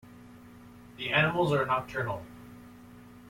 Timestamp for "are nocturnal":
1.53-2.23